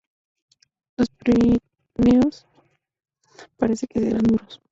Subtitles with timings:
[0.97, 2.47] Los Pirineos
[3.55, 4.59] parece que serán duros.